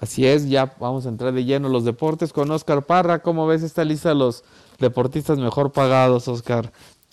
Así 0.00 0.26
es, 0.26 0.48
ya 0.48 0.74
vamos 0.80 1.04
a 1.04 1.10
entrar 1.10 1.32
de 1.32 1.44
lleno 1.44 1.68
los 1.68 1.84
deportes 1.84 2.32
con 2.32 2.50
Oscar 2.50 2.86
Parra. 2.86 3.18
¿Cómo 3.18 3.46
ves 3.46 3.62
esta 3.62 3.84
lista 3.84 4.08
de 4.08 4.14
los 4.14 4.44
deportistas 4.78 5.38
mejor 5.38 5.72
pagados, 5.72 6.26
Oscar? 6.26 6.72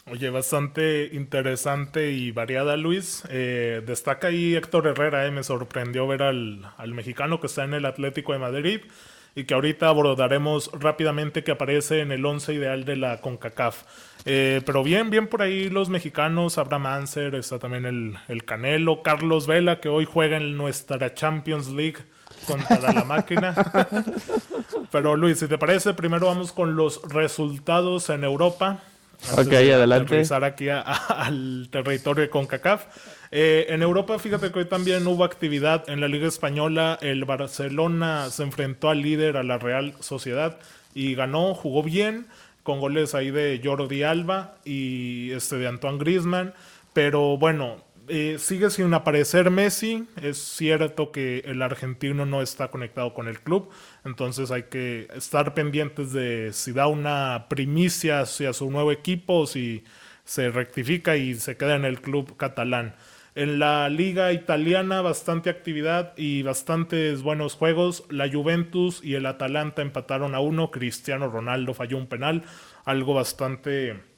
Oye, 0.09 0.29
bastante 0.29 1.09
interesante 1.11 2.11
y 2.11 2.31
variada, 2.31 2.77
Luis. 2.77 3.23
Eh, 3.29 3.81
destaca 3.85 4.29
ahí 4.29 4.55
Héctor 4.55 4.87
Herrera, 4.87 5.25
eh, 5.25 5.31
me 5.31 5.43
sorprendió 5.43 6.07
ver 6.07 6.23
al, 6.23 6.61
al, 6.77 6.93
mexicano 6.93 7.41
que 7.41 7.47
está 7.47 7.65
en 7.65 7.73
el 7.73 7.85
Atlético 7.85 8.31
de 8.31 8.39
Madrid 8.39 8.79
y 9.35 9.43
que 9.43 9.53
ahorita 9.53 9.89
abordaremos 9.89 10.71
rápidamente 10.71 11.43
que 11.43 11.51
aparece 11.51 11.99
en 11.99 12.13
el 12.13 12.25
once 12.25 12.53
ideal 12.53 12.85
de 12.85 12.95
la 12.95 13.19
CONCACAF. 13.19 13.83
Eh, 14.23 14.61
pero 14.65 14.81
bien, 14.81 15.09
bien 15.09 15.27
por 15.27 15.41
ahí 15.41 15.69
los 15.69 15.89
mexicanos, 15.89 16.57
Abraham 16.57 16.85
Anser, 16.85 17.35
está 17.35 17.59
también 17.59 17.85
el, 17.85 18.15
el 18.29 18.45
Canelo, 18.45 19.03
Carlos 19.03 19.45
Vela, 19.45 19.81
que 19.81 19.89
hoy 19.89 20.05
juega 20.05 20.37
en 20.37 20.55
nuestra 20.55 21.13
Champions 21.13 21.67
League 21.67 21.97
contra 22.45 22.93
la 22.93 23.03
máquina. 23.03 23.53
Pero 24.91 25.15
Luis, 25.15 25.39
si 25.39 25.47
te 25.47 25.57
parece, 25.57 25.93
primero 25.93 26.27
vamos 26.27 26.51
con 26.51 26.75
los 26.75 27.01
resultados 27.09 28.09
en 28.09 28.23
Europa. 28.23 28.79
ok, 29.33 29.53
adelante. 29.53 30.11
Regresar 30.11 30.43
aquí 30.43 30.69
al 30.69 31.67
territorio 31.71 32.23
de 32.23 32.29
CONCACAF. 32.29 32.85
Eh, 33.31 33.65
en 33.69 33.81
Europa, 33.81 34.17
fíjate 34.19 34.51
que 34.51 34.59
hoy 34.59 34.65
también 34.65 35.05
hubo 35.07 35.23
actividad 35.23 35.89
en 35.89 35.99
la 35.99 36.07
Liga 36.07 36.27
Española. 36.27 36.97
El 37.01 37.25
Barcelona 37.25 38.29
se 38.29 38.43
enfrentó 38.43 38.89
al 38.89 39.01
líder, 39.01 39.37
a 39.37 39.43
la 39.43 39.57
Real 39.57 39.93
Sociedad, 39.99 40.57
y 40.93 41.15
ganó, 41.15 41.53
jugó 41.53 41.83
bien, 41.83 42.27
con 42.63 42.79
goles 42.79 43.15
ahí 43.15 43.31
de 43.31 43.59
Jordi 43.63 44.03
Alba 44.03 44.55
y 44.65 45.31
este 45.31 45.57
de 45.57 45.67
Antoine 45.67 45.97
Griezmann. 45.97 46.53
Pero 46.93 47.37
bueno, 47.37 47.77
eh, 48.07 48.37
sigue 48.39 48.69
sin 48.69 48.93
aparecer 48.93 49.51
Messi. 49.51 50.07
Es 50.21 50.37
cierto 50.37 51.11
que 51.11 51.39
el 51.45 51.61
argentino 51.61 52.25
no 52.25 52.41
está 52.41 52.69
conectado 52.69 53.13
con 53.13 53.27
el 53.27 53.39
club. 53.39 53.69
Entonces 54.05 54.51
hay 54.51 54.63
que 54.63 55.07
estar 55.15 55.53
pendientes 55.53 56.13
de 56.13 56.51
si 56.53 56.71
da 56.71 56.87
una 56.87 57.47
primicia 57.49 58.21
hacia 58.21 58.53
su 58.53 58.69
nuevo 58.71 58.91
equipo, 58.91 59.47
si 59.47 59.83
se 60.23 60.49
rectifica 60.49 61.15
y 61.17 61.35
se 61.35 61.57
queda 61.57 61.75
en 61.75 61.85
el 61.85 62.01
club 62.01 62.37
catalán. 62.37 62.95
En 63.35 63.59
la 63.59 63.87
liga 63.89 64.33
italiana 64.33 65.01
bastante 65.01 65.51
actividad 65.51 66.13
y 66.17 66.41
bastantes 66.41 67.21
buenos 67.21 67.53
juegos. 67.53 68.05
La 68.09 68.27
Juventus 68.27 68.99
y 69.03 69.13
el 69.13 69.27
Atalanta 69.27 69.83
empataron 69.83 70.33
a 70.33 70.39
uno. 70.39 70.71
Cristiano 70.71 71.29
Ronaldo 71.29 71.73
falló 71.73 71.97
un 71.97 72.07
penal. 72.07 72.43
Algo 72.83 73.13
bastante 73.13 74.16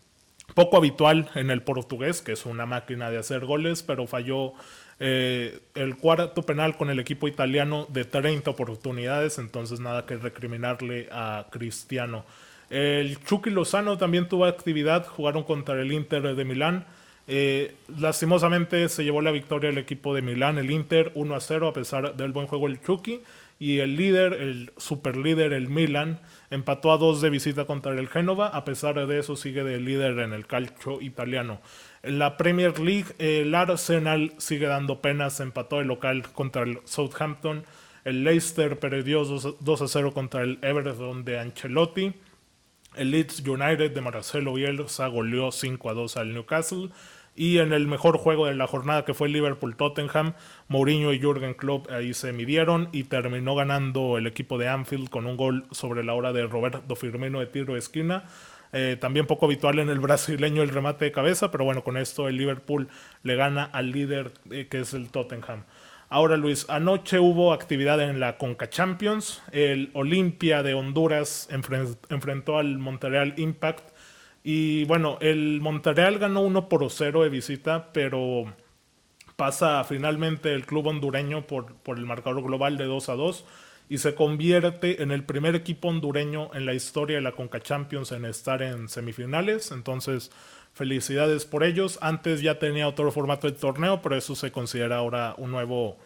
poco 0.59 0.75
habitual 0.75 1.29
en 1.35 1.51
el 1.51 1.61
portugués, 1.61 2.21
que 2.21 2.33
es 2.33 2.45
una 2.45 2.65
máquina 2.65 3.09
de 3.09 3.17
hacer 3.17 3.45
goles, 3.45 3.81
pero 3.81 4.07
falló 4.07 4.51
eh, 4.99 5.57
el 5.73 5.95
cuarto 5.95 6.41
penal 6.41 6.75
con 6.75 6.89
el 6.89 6.99
equipo 6.99 7.29
italiano 7.29 7.87
de 7.87 8.03
30 8.03 8.51
oportunidades, 8.51 9.37
entonces 9.37 9.79
nada 9.79 10.05
que 10.05 10.17
recriminarle 10.17 11.07
a 11.13 11.45
Cristiano. 11.49 12.25
El 12.69 13.23
Chucky 13.23 13.51
Lozano 13.51 13.97
también 13.97 14.27
tuvo 14.27 14.43
actividad, 14.43 15.07
jugaron 15.07 15.43
contra 15.43 15.81
el 15.81 15.93
Inter 15.93 16.35
de 16.35 16.43
Milán. 16.43 16.85
Eh, 17.25 17.75
lastimosamente 17.97 18.89
se 18.89 19.05
llevó 19.05 19.21
la 19.21 19.31
victoria 19.31 19.69
el 19.69 19.77
equipo 19.77 20.13
de 20.13 20.21
Milán, 20.21 20.57
el 20.57 20.71
Inter 20.71 21.13
1 21.15 21.35
a 21.35 21.39
0 21.39 21.69
a 21.69 21.73
pesar 21.73 22.17
del 22.17 22.33
buen 22.33 22.47
juego 22.47 22.67
el 22.67 22.81
Chucky 22.81 23.21
y 23.59 23.79
el 23.79 23.97
líder, 23.97 24.33
el 24.33 24.71
super 24.77 25.17
líder, 25.17 25.51
el 25.51 25.67
Milan, 25.67 26.21
empató 26.49 26.93
a 26.93 26.97
dos 26.97 27.19
de 27.19 27.29
visita 27.29 27.65
contra 27.65 27.91
el 27.91 28.07
Génova, 28.07 28.47
a 28.47 28.63
pesar 28.63 29.05
de 29.05 29.19
eso 29.19 29.35
sigue 29.35 29.65
de 29.65 29.79
líder 29.81 30.17
en 30.19 30.31
el 30.31 30.47
calcio 30.47 31.01
italiano. 31.01 31.59
En 32.01 32.19
la 32.19 32.37
Premier 32.37 32.79
League, 32.79 33.13
el 33.19 33.53
Arsenal 33.53 34.33
sigue 34.37 34.67
dando 34.67 35.01
penas, 35.01 35.41
empató 35.41 35.81
el 35.81 35.87
local 35.87 36.23
contra 36.31 36.63
el 36.63 36.79
Southampton, 36.85 37.65
el 38.05 38.23
Leicester 38.23 38.79
perdió 38.79 39.25
2 39.25 39.81
a 39.81 39.87
0 39.87 40.13
contra 40.13 40.41
el 40.41 40.57
Everton 40.61 41.25
de 41.25 41.39
Ancelotti, 41.39 42.13
el 42.95 43.11
Leeds 43.11 43.45
United 43.45 43.91
de 43.91 44.01
Marcelo 44.01 44.53
Bielsa 44.53 45.07
goleó 45.07 45.51
5 45.51 45.89
a 45.89 45.93
2 45.93 46.17
al 46.17 46.33
Newcastle, 46.33 46.89
y 47.35 47.59
en 47.59 47.73
el 47.73 47.87
mejor 47.87 48.17
juego 48.17 48.47
de 48.47 48.55
la 48.55 48.67
jornada 48.67 49.05
que 49.05 49.13
fue 49.13 49.29
Liverpool-Tottenham, 49.29 50.33
Mourinho 50.67 51.13
y 51.13 51.19
Jürgen 51.19 51.53
Klopp 51.53 51.89
ahí 51.91 52.13
se 52.13 52.33
midieron 52.33 52.89
y 52.91 53.03
terminó 53.03 53.55
ganando 53.55 54.17
el 54.17 54.27
equipo 54.27 54.57
de 54.57 54.67
Anfield 54.67 55.09
con 55.09 55.25
un 55.25 55.37
gol 55.37 55.65
sobre 55.71 56.03
la 56.03 56.13
hora 56.13 56.33
de 56.33 56.45
Roberto 56.47 56.95
Firmino 56.95 57.39
de 57.39 57.47
tiro 57.47 57.73
de 57.73 57.79
esquina. 57.79 58.25
Eh, 58.71 58.97
también 58.99 59.25
poco 59.25 59.45
habitual 59.45 59.79
en 59.79 59.89
el 59.89 59.99
brasileño 60.01 60.61
el 60.61 60.69
remate 60.69 61.05
de 61.05 61.11
cabeza, 61.11 61.49
pero 61.51 61.65
bueno, 61.65 61.83
con 61.83 61.97
esto 61.97 62.27
el 62.27 62.37
Liverpool 62.37 62.87
le 63.23 63.35
gana 63.35 63.63
al 63.63 63.91
líder 63.91 64.31
eh, 64.51 64.67
que 64.69 64.81
es 64.81 64.93
el 64.93 65.09
Tottenham. 65.09 65.63
Ahora 66.11 66.37
Luis, 66.37 66.65
anoche 66.69 67.19
hubo 67.19 67.53
actividad 67.53 68.01
en 68.01 68.19
la 68.19 68.37
Conca 68.39 68.67
Champions. 68.67 69.43
El 69.51 69.91
Olimpia 69.93 70.63
de 70.63 70.73
Honduras 70.73 71.47
enfrentó 71.51 72.57
al 72.57 72.79
Montreal 72.79 73.35
Impact 73.37 73.91
y 74.43 74.85
bueno, 74.85 75.17
el 75.21 75.59
Monterreal 75.61 76.19
ganó 76.19 76.41
1 76.41 76.69
por 76.69 76.89
0 76.89 77.23
de 77.23 77.29
visita, 77.29 77.91
pero 77.91 78.53
pasa 79.35 79.83
finalmente 79.83 80.53
el 80.53 80.65
club 80.65 80.87
hondureño 80.87 81.47
por, 81.47 81.73
por 81.75 81.97
el 81.97 82.05
marcador 82.05 82.43
global 82.43 82.77
de 82.77 82.85
2 82.85 83.09
a 83.09 83.15
2 83.15 83.45
y 83.89 83.97
se 83.97 84.13
convierte 84.13 85.01
en 85.01 85.11
el 85.11 85.23
primer 85.23 85.55
equipo 85.55 85.87
hondureño 85.87 86.51
en 86.53 86.65
la 86.65 86.73
historia 86.73 87.17
de 87.17 87.23
la 87.23 87.31
Conca 87.31 87.59
Champions 87.59 88.11
en 88.11 88.25
estar 88.25 88.61
en 88.61 88.87
semifinales. 88.87 89.71
Entonces, 89.71 90.31
felicidades 90.73 91.45
por 91.45 91.63
ellos. 91.63 91.97
Antes 92.01 92.41
ya 92.41 92.59
tenía 92.59 92.87
otro 92.87 93.11
formato 93.11 93.47
de 93.47 93.57
torneo, 93.57 94.01
pero 94.01 94.15
eso 94.15 94.35
se 94.35 94.51
considera 94.51 94.97
ahora 94.97 95.33
un 95.37 95.49
nuevo, 95.49 95.97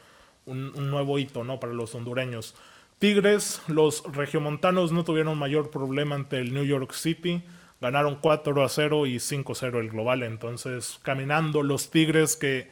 un 0.45 0.89
nuevo 0.89 1.19
hito 1.19 1.43
¿no? 1.43 1.59
para 1.59 1.73
los 1.73 1.93
hondureños. 1.93 2.55
Tigres, 2.99 3.61
los 3.67 4.03
regiomontanos 4.13 4.93
no 4.93 5.03
tuvieron 5.03 5.37
mayor 5.37 5.69
problema 5.69 6.15
ante 6.15 6.39
el 6.39 6.53
New 6.53 6.63
York 6.63 6.93
City. 6.93 7.43
Ganaron 7.83 8.15
4 8.15 8.63
a 8.63 8.69
0 8.69 9.07
y 9.07 9.19
5 9.19 9.51
a 9.51 9.55
0 9.55 9.81
el 9.81 9.89
global. 9.89 10.23
Entonces, 10.23 11.01
caminando 11.03 11.63
los 11.63 11.91
Tigres 11.91 12.37
que 12.37 12.69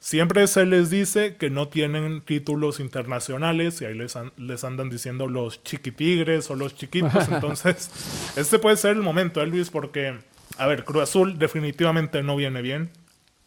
siempre 0.00 0.48
se 0.48 0.66
les 0.66 0.90
dice 0.90 1.36
que 1.36 1.48
no 1.48 1.68
tienen 1.68 2.22
títulos 2.22 2.80
internacionales 2.80 3.80
y 3.80 3.84
ahí 3.84 3.94
les, 3.94 4.18
les 4.36 4.64
andan 4.64 4.90
diciendo 4.90 5.28
los 5.28 5.62
chiquitigres 5.62 6.50
o 6.50 6.56
los 6.56 6.74
chiquitos. 6.74 7.28
Entonces, 7.30 8.32
este 8.36 8.58
puede 8.58 8.76
ser 8.76 8.96
el 8.96 9.02
momento, 9.02 9.40
¿eh, 9.40 9.46
Luis? 9.46 9.70
Porque, 9.70 10.18
a 10.56 10.66
ver, 10.66 10.84
Cruz 10.84 11.04
Azul 11.04 11.38
definitivamente 11.38 12.24
no 12.24 12.34
viene 12.34 12.60
bien. 12.60 12.90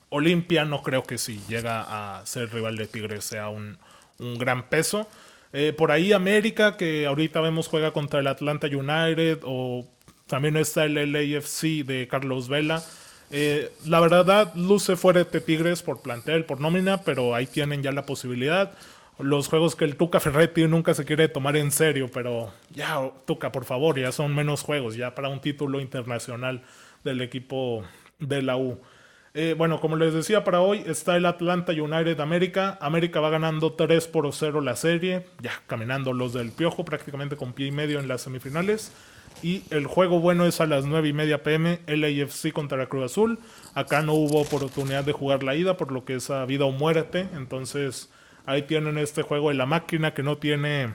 Olimpia 0.07 0.63
no 0.63 0.81
creo 0.81 1.03
que 1.03 1.17
si 1.17 1.41
llega 1.49 2.19
a 2.19 2.25
ser 2.25 2.53
rival 2.53 2.77
de 2.77 2.87
Tigres 2.87 3.25
sea 3.25 3.49
un, 3.49 3.77
un 4.17 4.37
gran 4.37 4.69
peso. 4.69 5.09
Eh, 5.51 5.73
por 5.73 5.91
ahí 5.91 6.13
América, 6.13 6.77
que 6.77 7.05
ahorita 7.05 7.41
vemos 7.41 7.67
juega 7.67 7.91
contra 7.91 8.21
el 8.21 8.27
Atlanta 8.27 8.67
United 8.67 9.39
o 9.43 9.85
también 10.31 10.55
está 10.55 10.85
el 10.85 10.95
LAFC 11.11 11.85
de 11.85 12.07
Carlos 12.09 12.47
Vela. 12.47 12.81
Eh, 13.31 13.69
la 13.85 13.99
verdad, 13.99 14.53
luce 14.55 14.95
fuera 14.95 15.25
de 15.25 15.41
Tigres 15.41 15.83
por 15.83 16.01
plantel, 16.01 16.45
por 16.45 16.61
nómina, 16.61 17.01
pero 17.01 17.35
ahí 17.35 17.45
tienen 17.45 17.83
ya 17.83 17.91
la 17.91 18.05
posibilidad. 18.05 18.71
Los 19.19 19.49
juegos 19.49 19.75
que 19.75 19.83
el 19.83 19.97
Tuca 19.97 20.21
Ferretti 20.21 20.65
nunca 20.67 20.93
se 20.93 21.03
quiere 21.03 21.27
tomar 21.27 21.57
en 21.57 21.69
serio, 21.69 22.09
pero 22.13 22.53
ya, 22.69 23.11
Tuca, 23.25 23.51
por 23.51 23.65
favor, 23.65 23.99
ya 23.99 24.13
son 24.13 24.33
menos 24.33 24.63
juegos, 24.63 24.95
ya 24.95 25.13
para 25.15 25.27
un 25.27 25.41
título 25.41 25.81
internacional 25.81 26.63
del 27.03 27.19
equipo 27.19 27.83
de 28.19 28.41
la 28.41 28.55
U. 28.55 28.79
Eh, 29.33 29.53
bueno, 29.57 29.81
como 29.81 29.97
les 29.97 30.13
decía, 30.13 30.45
para 30.45 30.61
hoy 30.61 30.81
está 30.87 31.17
el 31.17 31.25
Atlanta 31.25 31.73
United 31.73 32.21
América. 32.21 32.77
América 32.79 33.19
va 33.19 33.29
ganando 33.29 33.73
3 33.73 34.07
por 34.07 34.31
0 34.31 34.61
la 34.61 34.77
serie, 34.77 35.25
ya 35.41 35.51
caminando 35.67 36.13
los 36.13 36.31
del 36.31 36.53
Piojo 36.53 36.85
prácticamente 36.85 37.35
con 37.35 37.51
pie 37.51 37.67
y 37.67 37.71
medio 37.71 37.99
en 37.99 38.07
las 38.07 38.21
semifinales. 38.21 38.93
Y 39.43 39.63
el 39.71 39.87
juego 39.87 40.19
bueno 40.19 40.45
es 40.45 40.61
a 40.61 40.67
las 40.67 40.85
9 40.85 41.07
y 41.09 41.13
media 41.13 41.43
pm, 41.43 41.79
LAFC 41.87 42.51
contra 42.53 42.77
la 42.77 42.85
Cruz 42.87 43.05
Azul. 43.05 43.39
Acá 43.73 44.01
no 44.01 44.13
hubo 44.13 44.39
oportunidad 44.39 45.03
de 45.03 45.13
jugar 45.13 45.43
la 45.43 45.55
ida, 45.55 45.77
por 45.77 45.91
lo 45.91 46.05
que 46.05 46.15
es 46.15 46.29
a 46.29 46.45
vida 46.45 46.65
o 46.65 46.71
muerte. 46.71 47.27
Entonces 47.33 48.11
ahí 48.45 48.63
tienen 48.63 48.97
este 48.97 49.23
juego 49.23 49.49
de 49.49 49.55
la 49.55 49.65
máquina 49.65 50.13
que 50.13 50.23
no 50.23 50.37
tiene 50.37 50.93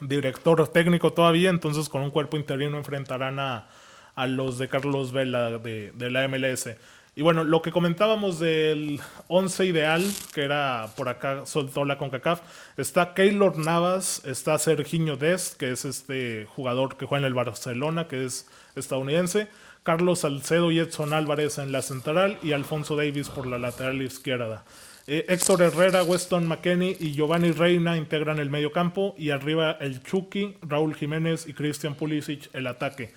director 0.00 0.68
técnico 0.68 1.12
todavía. 1.12 1.48
Entonces 1.50 1.88
con 1.88 2.02
un 2.02 2.10
cuerpo 2.10 2.36
interino 2.36 2.76
enfrentarán 2.76 3.38
a, 3.38 3.68
a 4.14 4.26
los 4.26 4.58
de 4.58 4.68
Carlos 4.68 5.12
Vela 5.12 5.58
de, 5.58 5.92
de 5.92 6.10
la 6.10 6.28
MLS. 6.28 6.68
Y 7.14 7.20
bueno, 7.20 7.44
lo 7.44 7.60
que 7.60 7.72
comentábamos 7.72 8.38
del 8.38 8.98
11 9.28 9.66
ideal, 9.66 10.02
que 10.32 10.44
era 10.44 10.88
por 10.96 11.10
acá, 11.10 11.44
soltó 11.44 11.84
la 11.84 11.98
CONCACAF, 11.98 12.40
está 12.78 13.12
Keylor 13.12 13.58
Navas, 13.58 14.22
está 14.24 14.58
Serginho 14.58 15.18
Dest, 15.18 15.58
que 15.58 15.72
es 15.72 15.84
este 15.84 16.46
jugador 16.46 16.96
que 16.96 17.04
juega 17.04 17.26
en 17.26 17.26
el 17.26 17.34
Barcelona, 17.34 18.08
que 18.08 18.24
es 18.24 18.48
estadounidense, 18.76 19.48
Carlos 19.82 20.20
Salcedo 20.20 20.70
y 20.70 20.78
Edson 20.78 21.12
Álvarez 21.12 21.58
en 21.58 21.70
la 21.70 21.82
central 21.82 22.38
y 22.42 22.52
Alfonso 22.52 22.96
Davis 22.96 23.28
por 23.28 23.46
la 23.46 23.58
lateral 23.58 24.00
izquierda. 24.00 24.64
Eh, 25.06 25.26
Héctor 25.28 25.60
Herrera, 25.60 26.04
Weston 26.04 26.46
McKenney 26.46 26.96
y 26.98 27.12
Giovanni 27.12 27.50
Reina 27.50 27.98
integran 27.98 28.38
el 28.38 28.48
medio 28.48 28.72
campo 28.72 29.14
y 29.18 29.30
arriba 29.30 29.72
el 29.80 30.02
Chucky, 30.02 30.56
Raúl 30.62 30.94
Jiménez 30.94 31.46
y 31.46 31.52
Christian 31.52 31.94
Pulisic 31.94 32.48
el 32.54 32.68
ataque. 32.68 33.12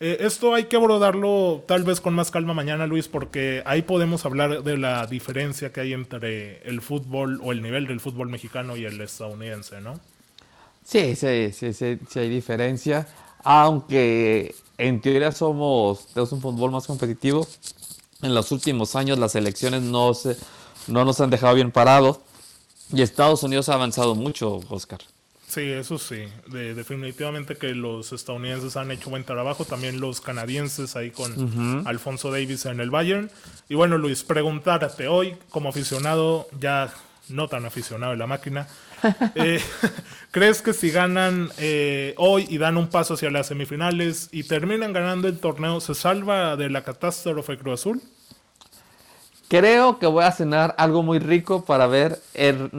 Eh, 0.00 0.18
esto 0.20 0.54
hay 0.54 0.64
que 0.64 0.76
abordarlo 0.76 1.64
tal 1.66 1.82
vez 1.82 2.00
con 2.00 2.14
más 2.14 2.30
calma 2.30 2.54
mañana, 2.54 2.86
Luis, 2.86 3.08
porque 3.08 3.62
ahí 3.66 3.82
podemos 3.82 4.24
hablar 4.24 4.62
de 4.62 4.78
la 4.78 5.06
diferencia 5.06 5.72
que 5.72 5.80
hay 5.80 5.92
entre 5.92 6.62
el 6.68 6.80
fútbol 6.80 7.40
o 7.42 7.50
el 7.50 7.62
nivel 7.62 7.86
del 7.86 7.98
fútbol 7.98 8.28
mexicano 8.28 8.76
y 8.76 8.84
el 8.84 9.00
estadounidense, 9.00 9.80
¿no? 9.80 9.98
Sí, 10.84 11.16
sí, 11.16 11.52
sí, 11.52 11.72
sí, 11.72 11.98
sí 12.08 12.18
hay 12.18 12.28
diferencia. 12.28 13.08
Aunque 13.42 14.54
en 14.78 15.00
teoría 15.00 15.32
somos, 15.32 16.06
tenemos 16.08 16.32
un 16.32 16.40
fútbol 16.40 16.70
más 16.70 16.86
competitivo. 16.86 17.46
En 18.22 18.34
los 18.34 18.52
últimos 18.52 18.94
años 18.94 19.18
las 19.18 19.34
elecciones 19.34 19.82
no, 19.82 20.14
se, 20.14 20.36
no 20.86 21.04
nos 21.04 21.20
han 21.20 21.30
dejado 21.30 21.54
bien 21.56 21.72
parados. 21.72 22.20
Y 22.92 23.02
Estados 23.02 23.42
Unidos 23.42 23.68
ha 23.68 23.74
avanzado 23.74 24.14
mucho, 24.14 24.60
Oscar. 24.70 25.00
Sí, 25.48 25.62
eso 25.62 25.96
sí. 25.98 26.24
De- 26.48 26.74
definitivamente 26.74 27.56
que 27.56 27.74
los 27.74 28.12
estadounidenses 28.12 28.76
han 28.76 28.90
hecho 28.90 29.08
buen 29.08 29.24
trabajo. 29.24 29.64
También 29.64 29.98
los 29.98 30.20
canadienses 30.20 30.94
ahí 30.94 31.10
con 31.10 31.86
Alfonso 31.86 32.30
Davis 32.30 32.66
en 32.66 32.80
el 32.80 32.90
Bayern. 32.90 33.30
Y 33.68 33.74
bueno, 33.74 33.96
Luis, 33.96 34.24
preguntarte 34.24 35.08
hoy, 35.08 35.36
como 35.48 35.70
aficionado, 35.70 36.48
ya 36.60 36.92
no 37.30 37.48
tan 37.48 37.64
aficionado 37.64 38.12
de 38.12 38.18
la 38.18 38.26
máquina, 38.26 38.68
eh, 39.34 39.60
¿crees 40.30 40.60
que 40.60 40.72
si 40.74 40.90
ganan 40.90 41.50
eh, 41.58 42.14
hoy 42.18 42.46
y 42.50 42.58
dan 42.58 42.76
un 42.76 42.88
paso 42.88 43.14
hacia 43.14 43.30
las 43.30 43.46
semifinales 43.46 44.28
y 44.32 44.44
terminan 44.44 44.92
ganando 44.92 45.28
el 45.28 45.38
torneo, 45.38 45.80
se 45.80 45.94
salva 45.94 46.56
de 46.56 46.68
la 46.70 46.84
catástrofe 46.84 47.56
Cruz 47.58 47.80
Azul? 47.80 48.02
Creo 49.48 49.98
que 49.98 50.06
voy 50.06 50.24
a 50.24 50.32
cenar 50.32 50.74
algo 50.78 51.02
muy 51.02 51.18
rico 51.18 51.64
para 51.64 51.86
ver 51.86 52.20
el 52.34 52.70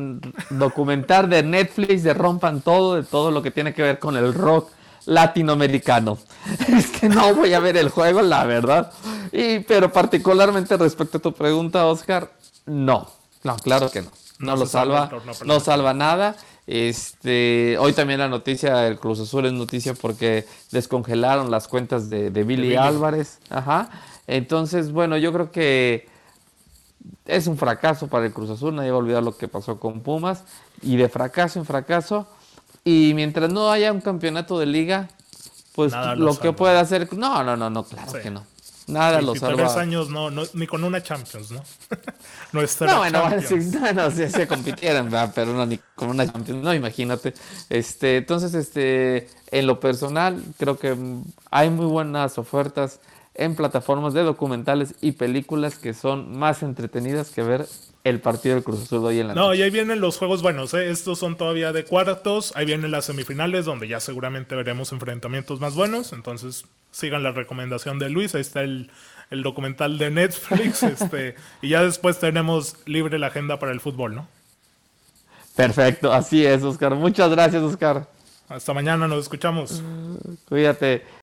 documental 0.51 1.29
de 1.29 1.41
Netflix 1.43 2.03
de 2.03 2.13
Rompan 2.13 2.61
Todo, 2.61 2.95
de 2.95 3.03
todo 3.03 3.31
lo 3.31 3.41
que 3.41 3.51
tiene 3.51 3.73
que 3.73 3.81
ver 3.81 3.99
con 3.99 4.15
el 4.15 4.33
rock 4.33 4.69
latinoamericano. 5.05 6.17
Es 6.67 6.87
que 6.91 7.09
no 7.09 7.33
voy 7.33 7.53
a 7.53 7.59
ver 7.59 7.77
el 7.77 7.89
juego, 7.89 8.21
la 8.21 8.45
verdad. 8.45 8.91
Y, 9.31 9.59
pero 9.59 9.91
particularmente 9.91 10.77
respecto 10.77 11.17
a 11.17 11.21
tu 11.21 11.33
pregunta, 11.33 11.85
Oscar, 11.87 12.31
no. 12.67 13.09
No, 13.43 13.55
claro 13.57 13.89
que 13.89 14.03
no. 14.03 14.11
No, 14.39 14.55
No 14.55 14.55
lo 14.55 14.65
salva 14.67 15.07
salva, 15.07 15.09
perdón. 15.09 15.35
no 15.43 15.59
salva 15.59 15.93
nada. 15.93 16.35
Este, 16.67 17.77
hoy 17.79 17.93
también 17.93 18.19
la 18.19 18.29
noticia 18.29 18.75
del 18.77 18.99
Cruz 18.99 19.19
Azul 19.19 19.47
es 19.47 19.53
noticia 19.53 19.95
porque 19.95 20.45
descongelaron 20.71 21.49
las 21.49 21.67
cuentas 21.67 22.11
de, 22.11 22.29
de 22.29 22.43
Billy 22.43 22.75
Billy. 22.75 22.75
Álvarez. 22.75 23.39
Ajá. 23.49 23.89
Entonces, 24.27 24.91
bueno, 24.91 25.17
yo 25.17 25.33
creo 25.33 25.51
que 25.51 26.08
es 27.29 27.47
un 27.47 27.57
fracaso 27.57 28.07
para 28.07 28.25
el 28.25 28.33
Cruz 28.33 28.49
Azul, 28.49 28.75
nadie 28.75 28.91
va 28.91 28.97
a 28.97 28.99
olvidar 28.99 29.23
lo 29.23 29.37
que 29.37 29.47
pasó 29.47 29.79
con 29.79 30.01
Pumas, 30.01 30.43
y 30.81 30.97
de 30.97 31.09
fracaso 31.09 31.59
en 31.59 31.65
fracaso, 31.65 32.27
y 32.83 33.13
mientras 33.13 33.51
no 33.51 33.71
haya 33.71 33.91
un 33.91 34.01
campeonato 34.01 34.57
de 34.59 34.65
liga, 34.65 35.07
pues 35.75 35.91
Nada 35.93 36.15
lo 36.15 36.25
lo 36.25 36.39
que 36.39 36.51
puede 36.53 36.77
hacer, 36.77 37.11
no, 37.13 37.43
no, 37.43 37.55
no, 37.55 37.69
no, 37.69 37.83
claro 37.83 38.11
Sí. 38.11 38.17
que 38.23 38.31
no, 38.31 38.45
nada 38.87 39.21
lo 39.21 39.33
23 39.33 39.57
salva. 39.71 39.81
años, 39.81 40.09
no, 40.09 40.29
no, 40.31 40.43
ni 40.53 40.65
con 40.67 40.83
una 40.83 41.01
Champions, 41.03 41.51
¿no? 41.51 41.61
Nuestra 42.53 42.87
No, 42.87 42.97
bueno, 42.99 43.21
Champions. 43.21 43.65
no, 43.73 43.93
no, 43.93 44.11
se 44.11 44.47
compitieran, 44.47 45.05
¿verdad? 45.09 45.31
pero 45.35 45.53
no, 45.53 45.65
ni 45.65 45.79
con 45.95 46.09
una 46.09 46.25
Champions, 46.31 46.63
no, 46.63 46.73
imagínate. 46.73 47.33
Este, 47.69 48.17
entonces, 48.17 48.53
este, 48.55 49.29
en 49.51 49.67
lo 49.67 49.79
personal, 49.79 50.41
creo 50.57 50.77
que 50.77 50.97
hay 51.51 51.69
muy 51.69 51.85
buenas 51.85 52.37
ofertas 52.37 52.99
en 53.39 53.55
plataformas 53.55 54.13
de 54.13 54.23
documentales 54.23 54.95
y 55.01 55.13
películas 55.13 55.77
que 55.77 55.93
son 55.93 56.37
más 56.37 56.61
entretenidas 56.61 57.29
que 57.31 57.41
ver 57.41 57.65
el 58.03 58.19
partido 58.21 58.55
del 58.55 58.63
Cruz 58.63 58.83
Azul 58.83 59.03
hoy 59.05 59.19
en 59.19 59.27
la 59.29 59.35
No, 59.35 59.47
noche. 59.47 59.59
y 59.59 59.61
ahí 59.63 59.69
vienen 59.69 59.99
los 60.01 60.17
juegos 60.17 60.41
buenos, 60.41 60.73
¿eh? 60.73 60.89
estos 60.89 61.19
son 61.19 61.35
todavía 61.37 61.71
de 61.73 61.83
cuartos, 61.85 62.53
ahí 62.55 62.65
vienen 62.65 62.91
las 62.91 63.05
semifinales 63.05 63.65
donde 63.65 63.87
ya 63.87 63.99
seguramente 63.99 64.55
veremos 64.55 64.91
enfrentamientos 64.91 65.59
más 65.59 65.75
buenos, 65.75 66.13
entonces 66.13 66.65
sigan 66.91 67.23
la 67.23 67.31
recomendación 67.31 67.97
de 67.99 68.09
Luis, 68.09 68.35
ahí 68.35 68.41
está 68.41 68.61
el, 68.61 68.89
el 69.31 69.43
documental 69.43 69.97
de 69.97 70.11
Netflix, 70.11 70.83
este, 70.83 71.35
y 71.61 71.69
ya 71.69 71.83
después 71.83 72.19
tenemos 72.19 72.75
libre 72.85 73.19
la 73.19 73.27
agenda 73.27 73.59
para 73.59 73.71
el 73.71 73.79
fútbol, 73.79 74.15
¿no? 74.15 74.27
Perfecto, 75.55 76.13
así 76.13 76.45
es, 76.45 76.63
Oscar. 76.63 76.95
Muchas 76.95 77.29
gracias, 77.31 77.61
Oscar. 77.61 78.07
Hasta 78.47 78.73
mañana, 78.73 79.07
nos 79.07 79.19
escuchamos. 79.23 79.83
Cuídate. 80.47 81.03